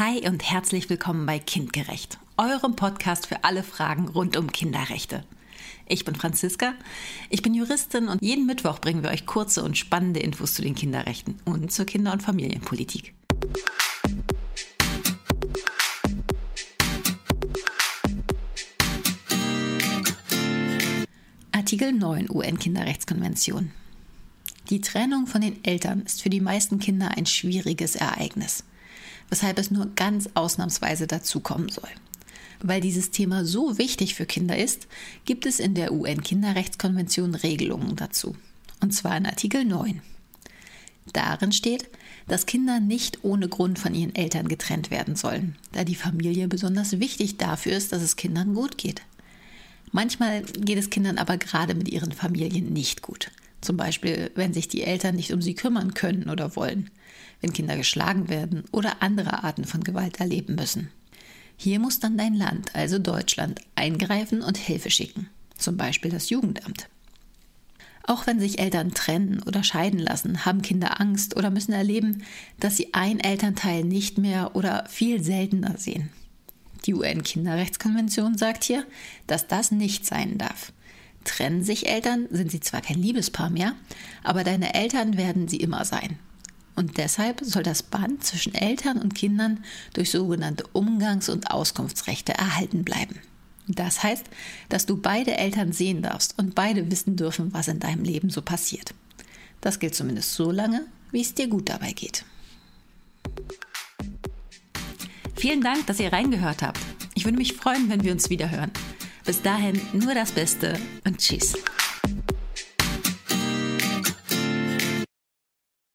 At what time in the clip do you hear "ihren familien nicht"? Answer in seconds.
51.88-53.02